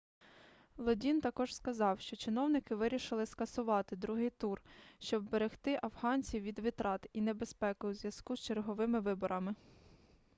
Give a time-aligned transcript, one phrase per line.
[0.77, 4.61] лодін також сказав що чиновники вирішили скасувати другий тур
[4.99, 9.55] щоб вберегти афганців від витрат і небезпеки у зв'язку з черговими виборами